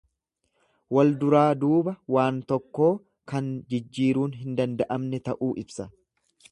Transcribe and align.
Wal 0.97 1.11
duraa 1.23 1.43
duuba 1.65 1.93
waan 2.15 2.39
tokkoo 2.53 2.91
kan 3.33 3.53
jijjiruun 3.75 4.37
hin 4.41 4.61
dada'amne 4.63 5.23
ta'uu 5.29 5.55
ibsa. 5.67 5.93